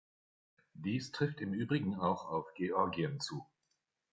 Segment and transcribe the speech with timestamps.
[0.73, 3.45] Dies trifft im Übrigen auch auf Georgien zu.